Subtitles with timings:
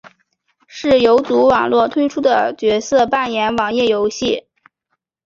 [0.65, 4.47] 是游族网络推出的角色扮演网页游戏。